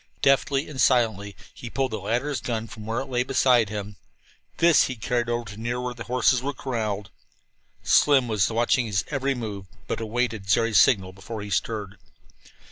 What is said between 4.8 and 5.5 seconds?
he carried over